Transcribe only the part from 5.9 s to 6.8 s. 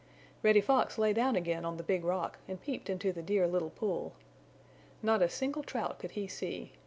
could he see.